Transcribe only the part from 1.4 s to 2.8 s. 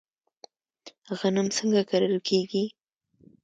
څنګه کرل کیږي؟